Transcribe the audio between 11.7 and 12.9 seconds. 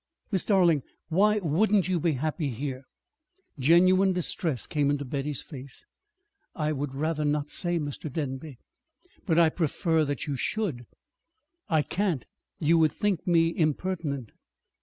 can't. You